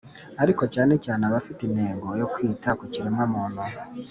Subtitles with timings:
[0.43, 3.61] Ariko cyane cyane abafite intego yo kwita ku kiremwamuntu